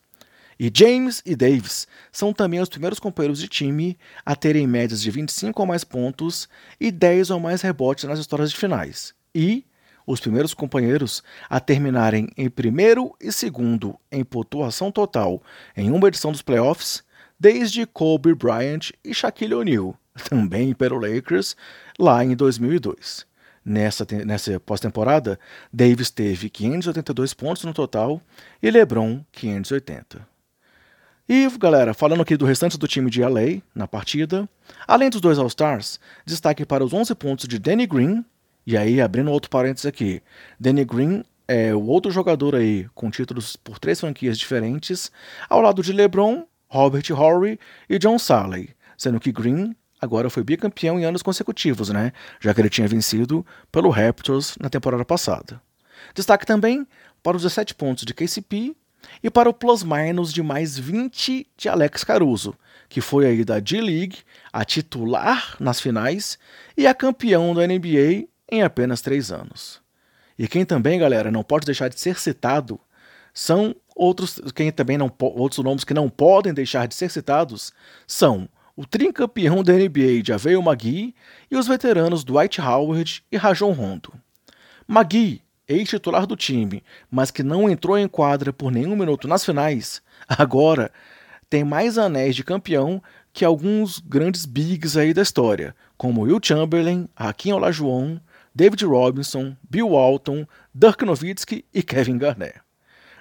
E 0.59 0.71
James 0.73 1.23
e 1.27 1.37
Davis 1.37 1.87
são 2.11 2.33
também 2.33 2.61
os 2.61 2.69
primeiros 2.69 2.99
companheiros 2.99 3.39
de 3.39 3.49
time 3.49 3.99
a 4.25 4.35
terem 4.35 4.67
médias 4.67 5.03
de 5.03 5.11
25 5.11 5.61
ou 5.61 5.67
mais 5.67 5.85
pontos 5.85 6.49
e 6.81 6.91
10 6.91 7.31
ou 7.31 7.41
mais 7.41 7.61
rebotes 7.61 8.05
nas 8.05 8.19
histórias 8.19 8.51
de 8.51 8.57
finais. 8.57 9.15
E 9.35 9.67
os 10.07 10.21
primeiros 10.21 10.55
companheiros 10.55 11.23
a 11.51 11.61
terminarem 11.61 12.29
em 12.37 12.49
primeiro 12.49 13.15
e 13.21 13.31
segundo 13.33 13.99
em 14.11 14.25
pontuação 14.25 14.91
total 14.91 15.43
em 15.77 15.91
uma 15.91 16.09
edição 16.09 16.33
dos 16.33 16.43
playoffs 16.43 17.05
desde 17.39 17.85
Kobe 17.85 18.35
Bryant 18.35 18.93
e 19.05 19.13
Shaquille 19.13 19.55
O'Neal, 19.55 19.99
também 20.29 20.75
pelo 20.75 20.99
Lakers, 20.99 21.57
lá 21.99 22.25
em 22.25 22.35
2002. 22.35 23.27
Nessa, 23.65 24.07
nessa 24.25 24.61
pós-temporada, 24.61 25.39
Davis 25.73 26.11
teve 26.11 26.49
582 26.49 27.35
pontos 27.35 27.65
no 27.65 27.75
total 27.75 28.23
e 28.63 28.71
LeBron 28.71 29.25
580. 29.33 30.27
E, 31.29 31.49
galera, 31.59 31.93
falando 31.93 32.23
aqui 32.23 32.37
do 32.37 32.45
restante 32.45 32.79
do 32.79 32.87
time 32.87 33.11
de 33.11 33.21
LA 33.21 33.61
na 33.75 33.89
partida, 33.89 34.49
além 34.87 35.11
dos 35.11 35.21
dois 35.21 35.39
All-Stars, 35.39 35.99
destaque 36.25 36.65
para 36.65 36.85
os 36.85 36.93
11 36.93 37.13
pontos 37.17 37.49
de 37.49 37.59
Danny 37.59 37.85
Green, 37.85 38.25
e 38.65 38.77
aí 38.77 39.01
abrindo 39.01 39.33
outro 39.33 39.51
parênteses 39.51 39.87
aqui, 39.87 40.23
Danny 40.61 40.85
Green 40.85 41.25
é 41.49 41.75
o 41.75 41.85
outro 41.87 42.13
jogador 42.13 42.55
aí 42.55 42.87
com 42.95 43.11
títulos 43.11 43.57
por 43.57 43.81
três 43.81 43.99
franquias 43.99 44.39
diferentes, 44.39 45.11
ao 45.49 45.61
lado 45.61 45.83
de 45.83 45.93
LeBron, 45.93 46.47
Robert 46.69 47.05
Horry 47.11 47.59
e 47.91 47.99
John 47.99 48.21
Salley, 48.21 48.71
sendo 48.97 49.19
que 49.19 49.33
Green 49.33 49.75
agora 50.01 50.31
foi 50.31 50.43
bicampeão 50.43 50.99
em 50.99 51.05
anos 51.05 51.23
consecutivos, 51.23 51.89
né? 51.91 52.13
Já 52.41 52.53
que 52.55 52.61
ele 52.61 52.71
tinha 52.71 52.89
vencido 52.89 53.45
pelo 53.71 53.91
Raptors 53.91 54.57
na 54.61 54.69
temporada 54.69 55.05
passada. 55.05 55.61
Destaque 56.15 56.47
também 56.47 56.87
para 57.23 57.37
os 57.37 57.43
17 57.43 57.75
pontos 57.75 58.05
de 58.05 58.15
KCP 58.15 58.77
e 59.23 59.31
para 59.31 59.49
o 59.49 59.55
plus-minus 59.55 60.33
de 60.33 60.43
mais 60.43 60.79
20 60.79 61.47
de 61.57 61.69
Alex 61.69 62.05
Caruso, 62.05 62.55
que 62.89 63.01
foi 63.01 63.27
aí 63.27 63.45
da 63.45 63.59
D-League 63.59 64.19
a 64.53 64.65
titular 64.65 65.57
nas 65.59 65.81
finais 65.81 66.39
e 66.77 66.87
a 66.87 66.95
campeão 66.95 67.55
da 67.55 67.67
NBA 67.67 68.29
em 68.51 68.63
apenas 68.63 69.01
três 69.01 69.31
anos. 69.31 69.81
E 70.39 70.47
quem 70.47 70.65
também, 70.65 70.99
galera, 70.99 71.31
não 71.31 71.43
pode 71.43 71.65
deixar 71.65 71.89
de 71.89 71.99
ser 71.99 72.19
citado 72.19 72.79
são 73.37 73.77
outros, 73.95 74.41
quem 74.55 74.73
também 74.73 74.97
não 74.97 75.13
outros 75.21 75.63
nomes 75.63 75.85
que 75.85 75.93
não 75.93 76.09
podem 76.09 76.55
deixar 76.55 76.89
de 76.89 76.95
ser 76.95 77.11
citados 77.11 77.71
são 78.07 78.49
o 78.77 78.85
tricampeão 78.85 79.63
da 79.63 79.73
NBA 79.73 80.35
Aveio 80.35 80.63
Magui 80.63 81.15
e 81.51 81.57
os 81.57 81.67
veteranos 81.67 82.23
Dwight 82.23 82.61
Howard 82.61 83.25
e 83.33 83.37
Rajon 83.37 83.73
Rondo. 83.73 84.13
Magui 84.87 85.43
ex-titular 85.67 86.27
do 86.27 86.37
time, 86.37 86.85
mas 87.11 87.31
que 87.31 87.43
não 87.43 87.69
entrou 87.69 87.99
em 87.99 88.07
quadra 88.07 88.53
por 88.53 88.71
nenhum 88.71 88.95
minuto 88.95 89.27
nas 89.27 89.45
finais, 89.45 90.03
agora 90.29 90.93
tem 91.49 91.65
mais 91.65 91.97
anéis 91.97 92.37
de 92.37 92.45
campeão 92.45 93.03
que 93.33 93.45
alguns 93.45 93.99
grandes 93.99 94.47
bigs 94.47 94.97
aí 94.97 95.13
da 95.13 95.23
história, 95.23 95.75
como 95.97 96.23
Will 96.23 96.41
Chamberlain, 96.43 97.09
Hakim 97.17 97.53
Olajuwon, 97.53 98.19
David 98.55 98.85
Robinson, 98.85 99.57
Bill 99.69 99.91
Walton, 99.91 100.47
Dirk 100.75 101.05
Nowitzki 101.05 101.65
e 101.73 101.83
Kevin 101.83 102.19
Garnett. 102.19 102.61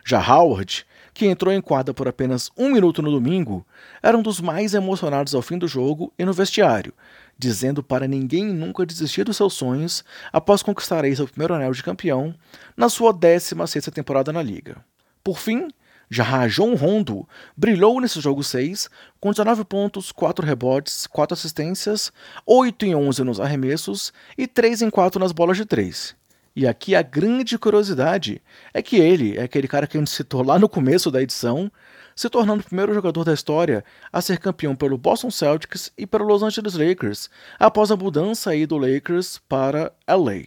Já 0.06 0.20
Howard, 0.22 0.86
que 1.16 1.26
entrou 1.26 1.54
em 1.54 1.62
quadra 1.62 1.94
por 1.94 2.10
apenas 2.10 2.52
um 2.58 2.74
minuto 2.74 3.02
no 3.02 3.10
domingo, 3.10 3.66
era 4.04 4.18
um 4.18 4.22
dos 4.22 4.42
mais 4.42 4.74
emocionados 4.74 5.34
ao 5.34 5.42
fim 5.42 5.58
do 5.58 5.66
jogo 5.66 6.14
e 6.20 6.26
no 6.26 6.34
vestiário, 6.34 6.94
dizendo 7.38 7.82
para 7.82 8.06
ninguém 8.06 8.46
nunca 8.46 8.86
desistir 8.86 9.24
dos 9.24 9.38
seus 9.38 9.54
sonhos 9.54 10.04
após 10.32 10.62
conquistar 10.62 11.06
aí 11.06 11.16
seu 11.16 11.26
primeiro 11.26 11.54
anel 11.54 11.72
de 11.72 11.82
campeão 11.82 12.36
na 12.76 12.90
sua 12.90 13.14
16ª 13.14 13.92
temporada 13.94 14.34
na 14.34 14.44
liga. 14.44 14.84
Por 15.24 15.40
fim, 15.40 15.70
John 16.10 16.76
Rondo 16.76 17.26
brilhou 17.56 18.02
nesse 18.02 18.20
jogo 18.20 18.44
6, 18.44 18.90
com 19.18 19.32
19 19.32 19.64
pontos, 19.64 20.12
4 20.12 20.46
rebotes, 20.46 21.08
4 21.08 21.34
assistências, 21.34 22.12
8 22.46 22.86
em 22.88 22.94
11 22.94 23.24
nos 23.24 23.40
arremessos 23.40 24.12
e 24.38 24.48
3 24.48 24.82
em 24.82 24.90
4 24.90 25.18
nas 25.18 25.32
bolas 25.32 25.56
de 25.56 25.66
3. 25.66 26.14
E 26.56 26.66
aqui 26.66 26.96
a 26.96 27.02
grande 27.02 27.58
curiosidade 27.58 28.42
é 28.74 28.82
que 28.82 28.96
ele 28.96 29.38
é 29.38 29.44
aquele 29.44 29.68
cara 29.68 29.86
que 29.86 29.98
a 29.98 30.00
gente 30.00 30.10
citou 30.10 30.42
lá 30.42 30.58
no 30.58 30.70
começo 30.70 31.12
da 31.12 31.22
edição, 31.22 31.70
se 32.16 32.30
tornando 32.30 32.62
o 32.62 32.66
primeiro 32.66 32.94
jogador 32.94 33.26
da 33.26 33.34
história 33.34 33.84
a 34.12 34.22
ser 34.22 34.40
campeão 34.40 34.74
pelo 34.74 34.98
Boston 34.98 35.30
Celtics 35.30 35.92
e 35.98 36.08
pelo 36.08 36.24
Los 36.26 36.44
Angeles 36.44 36.76
Lakers, 36.76 37.30
após 37.60 37.92
a 37.92 37.98
mudança 37.98 38.52
aí 38.52 38.66
do 38.66 38.78
Lakers 38.78 39.38
para 39.50 39.92
LA. 40.08 40.46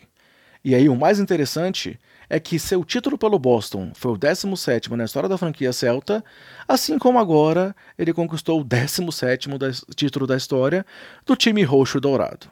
E 0.64 0.74
aí 0.74 0.88
o 0.88 0.96
mais 0.96 1.20
interessante 1.20 2.00
é 2.30 2.40
que 2.40 2.58
seu 2.58 2.82
título 2.84 3.18
pelo 3.18 3.38
Boston 3.38 3.92
foi 3.94 4.12
o 4.12 4.18
17º 4.18 4.90
na 4.92 5.04
história 5.04 5.28
da 5.28 5.36
franquia 5.36 5.74
celta, 5.74 6.24
assim 6.66 6.98
como 6.98 7.18
agora 7.18 7.76
ele 7.98 8.14
conquistou 8.14 8.60
o 8.60 8.64
17º 8.64 9.94
título 9.94 10.26
da 10.26 10.36
história 10.36 10.86
do 11.26 11.36
time 11.36 11.62
roxo 11.62 12.00
dourado. 12.00 12.50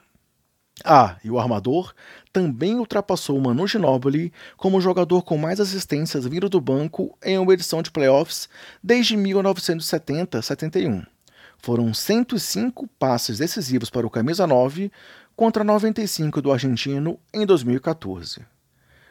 Ah, 0.85 1.17
e 1.25 1.31
o 1.31 1.39
armador 1.39 1.95
também 2.33 2.79
ultrapassou 2.79 3.41
Manu 3.41 3.67
Ginobili 3.67 4.33
como 4.57 4.81
jogador 4.81 5.23
com 5.23 5.39
mais 5.39 5.59
assistências 5.59 6.27
vindo 6.27 6.49
do 6.49 6.61
banco 6.61 7.17
em 7.25 7.39
uma 7.39 7.55
edição 7.55 7.83
de 7.83 7.91
playoffs 7.91 8.49
desde 8.83 9.17
1970-71. 9.17 11.07
Foram 11.59 11.95
105 11.95 12.87
passes 12.99 13.39
decisivos 13.39 13.89
para 13.89 14.07
o 14.07 14.11
camisa 14.11 14.47
9 14.47 14.93
contra 15.35 15.65
95 15.65 16.43
do 16.43 16.53
argentino 16.53 17.19
em 17.33 17.47
2014. 17.47 18.45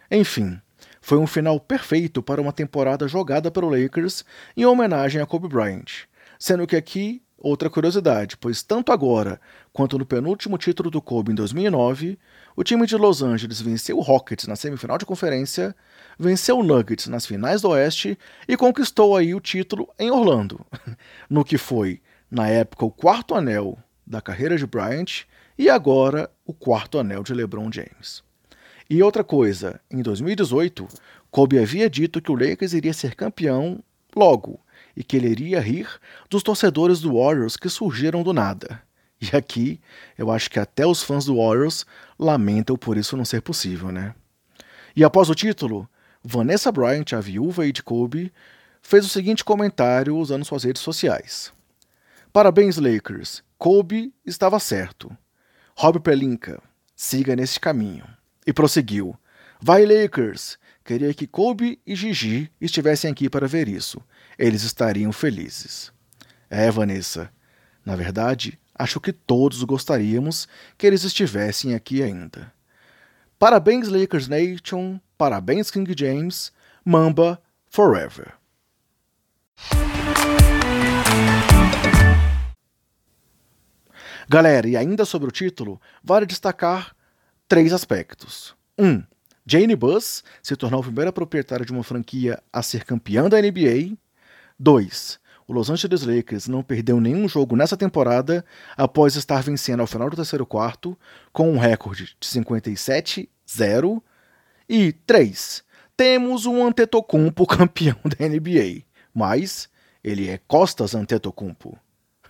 Enfim, 0.10 0.62
foi 1.01 1.17
um 1.17 1.27
final 1.27 1.60
perfeito 1.60 2.22
para 2.22 2.41
uma 2.41 2.53
temporada 2.53 3.07
jogada 3.07 3.50
pelo 3.50 3.69
Lakers 3.69 4.24
em 4.55 4.65
homenagem 4.65 5.22
a 5.22 5.25
Kobe 5.25 5.48
Bryant, 5.48 6.05
sendo 6.39 6.67
que 6.67 6.75
aqui 6.75 7.22
Outra 7.38 7.70
curiosidade, 7.70 8.38
pois 8.38 8.63
tanto 8.63 8.94
agora 8.94 9.39
quanto 9.74 9.98
no 9.98 10.06
penúltimo 10.06 10.58
título 10.58 10.89
do 10.89 11.01
Kobe 11.01 11.34
em 11.34 11.36
2009, 11.36 12.18
o 12.56 12.63
time 12.63 12.88
de 12.88 12.96
Los 12.96 13.22
Angeles 13.22 13.60
venceu 13.60 13.98
o 13.98 14.01
Rockets 14.01 14.48
na 14.48 14.56
semifinal 14.56 14.98
de 14.98 15.06
conferência, 15.06 15.75
venceu 16.18 16.58
o 16.58 16.63
Nuggets 16.63 17.08
nas 17.08 17.25
finais 17.25 17.62
do 17.62 17.70
Oeste 17.70 18.18
e 18.48 18.56
conquistou 18.56 19.18
aí 19.18 19.36
o 19.36 19.42
título 19.42 19.89
em 20.00 20.10
Orlando, 20.10 20.65
no 21.30 21.44
que 21.44 21.58
foi, 21.58 22.01
na 22.32 22.48
época, 22.48 22.86
o 22.86 22.92
quarto 22.92 23.36
anel 23.36 23.77
da 24.08 24.22
carreira 24.22 24.58
de 24.58 24.65
Bryant 24.65 25.25
e 25.58 25.70
agora 25.70 26.32
o 26.46 26.54
quarto 26.54 26.98
anel 26.98 27.22
de 27.22 27.34
LeBron 27.34 27.70
James. 27.72 28.24
E 28.89 29.04
outra 29.04 29.24
coisa, 29.24 29.82
em 29.92 30.01
2018, 30.01 30.88
Kobe 31.30 31.60
havia 31.60 31.89
dito 31.89 32.22
que 32.22 32.32
o 32.32 32.36
Lakers 32.36 32.74
iria 32.74 32.94
ser 32.94 33.13
campeão 33.13 33.84
logo, 34.15 34.60
e 34.96 35.04
que 35.04 35.18
ele 35.18 35.28
iria 35.28 35.60
rir 35.60 35.88
dos 36.30 36.44
torcedores 36.44 37.00
do 37.02 37.16
Warriors 37.18 37.58
que 37.58 37.70
surgiram 37.70 38.24
do 38.24 38.34
nada. 38.34 38.82
E 39.22 39.36
aqui, 39.36 39.80
eu 40.18 40.30
acho 40.30 40.50
que 40.50 40.60
até 40.60 40.86
os 40.86 41.02
fãs 41.02 41.25
do 41.25 41.38
Warriors 41.38 41.86
lamentam 42.20 42.75
por 42.75 42.98
isso 42.98 43.16
não 43.16 43.25
ser 43.25 43.42
possível, 43.42 43.92
né? 43.92 44.14
E 44.96 45.04
após 45.04 45.30
o 45.30 45.36
título, 45.36 45.90
Vanessa 46.24 46.72
Bryant, 46.72 47.14
a 47.14 47.22
viúva 47.22 47.72
de 47.72 47.84
Kobe, 47.84 48.32
fez 48.82 49.06
o 49.06 49.10
seguinte 49.10 49.44
comentário 49.44 50.18
usando 50.18 50.46
suas 50.46 50.64
redes 50.64 50.82
sociais. 50.82 51.52
Parabéns, 52.32 52.78
Lakers. 52.78 53.44
Kobe 53.58 54.14
estava 54.25 54.60
certo. 54.60 55.16
Rob 55.75 56.00
Pelinka, 56.00 56.62
siga 56.96 57.36
nesse 57.36 57.60
caminho. 57.60 58.06
E 58.46 58.54
prosseguiu. 58.54 59.18
Vai, 59.62 59.86
Lakers! 59.86 60.58
Queria 60.86 61.13
que 61.13 61.27
Kobe 61.27 61.82
e 61.86 61.96
Gigi 61.96 62.50
estivessem 62.62 63.12
aqui 63.12 63.27
para 63.27 63.48
ver 63.48 63.68
isso 63.68 64.01
eles 64.38 64.63
estariam 64.63 65.12
felizes. 65.12 65.92
É, 66.50 66.70
Vanessa. 66.70 67.32
Na 67.84 67.96
verdade, 67.96 68.60
acho 68.74 69.00
que 69.00 69.13
todos 69.13 69.63
gostaríamos 69.63 70.48
que 70.77 70.86
eles 70.86 71.04
estivessem 71.04 71.74
aqui 71.74 72.01
ainda. 72.01 72.54
Parabéns, 73.39 73.88
Lakers 73.88 74.27
Nation. 74.27 75.00
Parabéns, 75.18 75.72
King 75.72 75.94
James. 75.98 76.51
Mamba 76.84 77.42
Forever. 77.68 78.34
Galera, 84.27 84.68
e 84.68 84.75
ainda 84.75 85.06
sobre 85.06 85.30
o 85.30 85.32
título, 85.32 85.80
vale 86.04 86.25
destacar 86.25 86.96
três 87.48 87.72
aspectos. 87.72 88.56
1. 88.77 89.04
Jane 89.46 89.75
Buss 89.75 90.24
se 90.42 90.56
tornou 90.56 90.80
a 90.80 90.84
primeira 90.84 91.14
proprietária 91.14 91.66
de 91.66 91.72
uma 91.72 91.84
franquia 91.84 92.42
a 92.52 92.64
ser 92.64 92.84
campeã 92.84 93.30
da 93.30 93.40
NBA. 93.40 93.96
2. 94.58 95.20
O 95.48 95.54
Los 95.54 95.70
Angeles 95.70 96.02
Lakers 96.02 96.48
não 96.48 96.64
perdeu 96.64 97.00
nenhum 97.00 97.30
jogo 97.30 97.56
nessa 97.56 97.78
temporada 97.78 98.44
após 98.75 99.16
estar 99.16 99.44
vencendo 99.44 99.82
ao 99.82 99.88
final 99.88 100.10
do 100.10 100.16
terceiro 100.16 100.46
quarto 100.46 100.98
com 101.32 101.52
um 101.52 101.60
recorde 101.60 102.16
de 102.20 102.28
57-0. 102.28 104.02
E 104.68 104.92
3. 105.06 105.64
Temos 105.96 106.48
um 106.48 106.66
Antetokounmpo 106.66 107.46
campeão 107.46 107.98
da 108.04 108.28
NBA, 108.28 108.82
mas 109.14 109.70
ele 110.04 110.28
é 110.28 110.40
Costas 110.48 110.96
Antetokounmpo. 110.96 111.78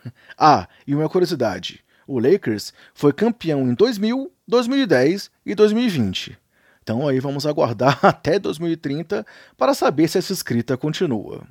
ah, 0.38 0.67
e 0.86 0.93
uma 0.93 1.07
curiosidade: 1.07 1.81
o 2.05 2.19
Lakers 2.19 2.74
foi 2.93 3.13
campeão 3.13 3.62
em 3.62 3.74
2000, 3.74 4.29
2010 4.45 5.31
e 5.45 5.55
2020. 5.55 6.38
Então 6.85 7.07
aí 7.07 7.19
vamos 7.19 7.47
aguardar 7.47 7.97
até 8.05 8.37
2030 8.37 9.25
para 9.57 9.73
saber 9.73 10.07
se 10.07 10.19
essa 10.19 10.31
escrita 10.31 10.77
continua. 10.77 11.41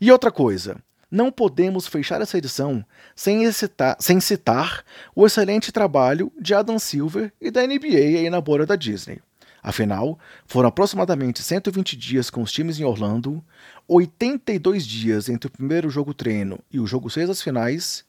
E 0.00 0.10
outra 0.10 0.32
coisa, 0.32 0.76
não 1.08 1.30
podemos 1.30 1.86
fechar 1.86 2.20
essa 2.20 2.36
edição 2.36 2.84
sem 3.14 3.50
citar, 3.52 3.96
sem 4.00 4.18
citar 4.18 4.84
o 5.14 5.24
excelente 5.24 5.70
trabalho 5.70 6.32
de 6.36 6.52
Adam 6.52 6.80
Silver 6.80 7.32
e 7.40 7.48
da 7.48 7.64
NBA 7.64 7.96
aí 7.96 8.28
na 8.28 8.40
bola 8.40 8.66
da 8.66 8.74
Disney. 8.74 9.20
Afinal, 9.62 10.18
foram 10.46 10.68
aproximadamente 10.68 11.44
120 11.44 11.96
dias 11.96 12.28
com 12.28 12.42
os 12.42 12.50
times 12.50 12.80
em 12.80 12.84
Orlando, 12.84 13.42
82 13.86 14.84
dias 14.84 15.28
entre 15.28 15.46
o 15.46 15.50
primeiro 15.50 15.88
jogo 15.88 16.12
treino 16.12 16.58
e 16.72 16.80
o 16.80 16.86
jogo 16.88 17.08
6 17.08 17.28
das 17.28 17.40
finais, 17.40 18.04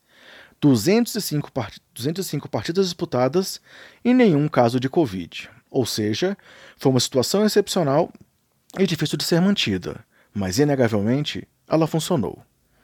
205, 0.59 1.51
part 1.51 1.79
205 1.93 2.49
partidas 2.49 2.87
disputadas 2.87 3.61
e 4.03 4.11
nenhum 4.11 4.47
caso 4.47 4.79
de 4.79 4.89
Covid. 4.89 5.51
Ou 5.69 5.85
seja, 5.85 6.37
foi 6.77 6.91
uma 6.91 6.99
situação 6.99 7.45
excepcional 7.45 8.11
e 8.77 8.85
difícil 8.85 9.17
de 9.17 9.23
ser 9.23 9.41
mantida, 9.41 10.03
mas 10.33 10.59
inegavelmente 10.59 11.47
ela 11.67 11.87
funcionou. 11.87 12.41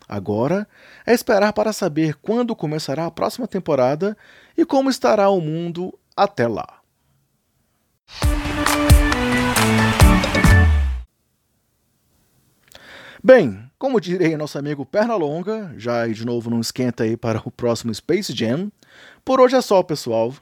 Agora 0.07 0.67
é 1.05 1.13
esperar 1.13 1.53
para 1.53 1.71
saber 1.71 2.15
quando 2.15 2.55
começará 2.55 3.05
a 3.05 3.11
próxima 3.11 3.47
temporada 3.47 4.17
e 4.57 4.65
como 4.65 4.89
estará 4.89 5.29
o 5.29 5.39
mundo 5.39 5.97
até 6.15 6.47
lá. 6.47 6.81
Bem, 13.23 13.71
como 13.79 14.01
direi 14.01 14.35
nosso 14.35 14.59
amigo 14.59 14.85
Pernalonga, 14.85 15.73
já 15.77 16.05
de 16.05 16.25
novo 16.25 16.49
não 16.49 16.59
esquenta 16.59 17.05
aí 17.05 17.15
para 17.15 17.41
o 17.45 17.49
próximo 17.49 17.93
Space 17.93 18.35
Jam. 18.35 18.69
Por 19.23 19.39
hoje 19.39 19.55
é 19.55 19.61
só, 19.61 19.81
pessoal. 19.81 20.33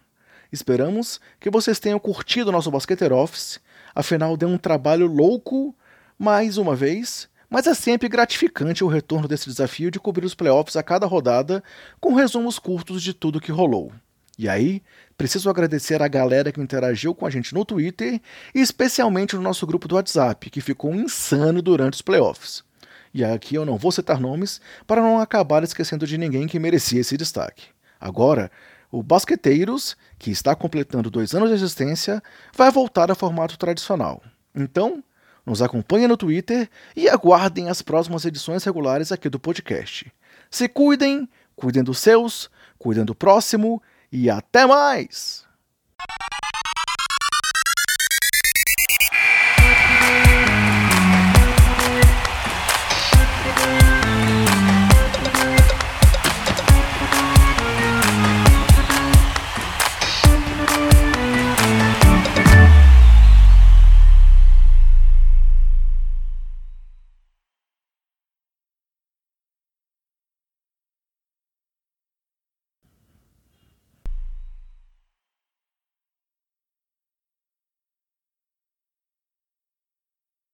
Esperamos 0.51 1.19
que 1.39 1.49
vocês 1.49 1.79
tenham 1.79 1.99
curtido 1.99 2.51
nosso 2.51 2.69
Basqueter 2.69 3.13
Office. 3.13 3.59
Afinal, 3.95 4.35
deu 4.35 4.49
um 4.49 4.57
trabalho 4.57 5.07
louco 5.07 5.75
mais 6.19 6.57
uma 6.57 6.75
vez, 6.75 7.29
mas 7.49 7.67
é 7.67 7.73
sempre 7.73 8.09
gratificante 8.09 8.83
o 8.83 8.87
retorno 8.87 9.27
desse 9.27 9.49
desafio 9.49 9.89
de 9.89 9.99
cobrir 9.99 10.25
os 10.25 10.35
playoffs 10.35 10.75
a 10.75 10.83
cada 10.83 11.05
rodada 11.05 11.63
com 11.99 12.13
resumos 12.13 12.59
curtos 12.59 13.01
de 13.01 13.13
tudo 13.13 13.41
que 13.41 13.51
rolou. 13.51 13.91
E 14.37 14.49
aí, 14.49 14.81
preciso 15.17 15.49
agradecer 15.49 16.01
a 16.01 16.07
galera 16.07 16.51
que 16.51 16.59
interagiu 16.59 17.13
com 17.13 17.25
a 17.25 17.29
gente 17.29 17.53
no 17.53 17.63
Twitter 17.63 18.19
e 18.55 18.59
especialmente 18.59 19.35
no 19.35 19.41
nosso 19.41 19.67
grupo 19.67 19.87
do 19.87 19.95
WhatsApp, 19.95 20.49
que 20.49 20.61
ficou 20.61 20.95
insano 20.95 21.61
durante 21.61 21.93
os 21.93 22.01
playoffs. 22.01 22.63
E 23.13 23.23
aqui 23.23 23.55
eu 23.55 23.65
não 23.65 23.77
vou 23.77 23.91
citar 23.91 24.19
nomes 24.19 24.61
para 24.87 25.01
não 25.01 25.19
acabar 25.19 25.63
esquecendo 25.63 26.07
de 26.07 26.17
ninguém 26.17 26.47
que 26.47 26.59
merecia 26.59 27.01
esse 27.01 27.17
destaque. 27.17 27.65
Agora, 27.99 28.49
o 28.91 29.01
Basqueteiros, 29.01 29.95
que 30.19 30.29
está 30.29 30.55
completando 30.55 31.09
dois 31.09 31.33
anos 31.33 31.49
de 31.49 31.55
existência, 31.55 32.21
vai 32.53 32.69
voltar 32.69 33.09
ao 33.09 33.15
formato 33.15 33.57
tradicional. 33.57 34.21
Então, 34.53 35.03
nos 35.45 35.61
acompanhem 35.61 36.07
no 36.07 36.17
Twitter 36.17 36.69
e 36.95 37.07
aguardem 37.07 37.69
as 37.69 37.81
próximas 37.81 38.25
edições 38.25 38.63
regulares 38.63 39.11
aqui 39.11 39.29
do 39.29 39.39
podcast. 39.39 40.11
Se 40.49 40.67
cuidem, 40.67 41.27
cuidem 41.55 41.83
dos 41.83 41.99
seus, 41.99 42.49
cuidem 42.77 43.05
do 43.05 43.15
próximo 43.15 43.81
e 44.11 44.29
até 44.29 44.65
mais! 44.65 45.45